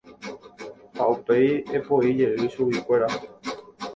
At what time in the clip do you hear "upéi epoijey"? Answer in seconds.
1.15-2.49